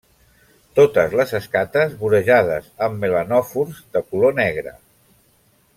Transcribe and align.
Totes 0.79 1.13
les 1.19 1.33
escates 1.39 1.93
vorejades 1.99 2.71
amb 2.87 2.97
melanòfors 3.05 3.83
de 3.99 4.07
color 4.11 4.35
negre. 4.41 4.75